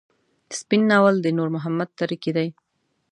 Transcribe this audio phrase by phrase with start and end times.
[0.59, 2.47] سپين ناول د نور محمد تره کي دی.